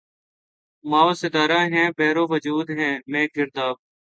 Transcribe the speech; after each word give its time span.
مہ 0.85 0.99
و 1.07 1.09
ستارہ 1.21 1.59
ہیں 1.73 1.87
بحر 1.97 2.17
وجود 2.31 2.67
میں 3.11 3.25
گرداب 3.35 3.75